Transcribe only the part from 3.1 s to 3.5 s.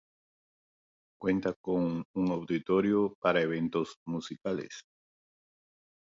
para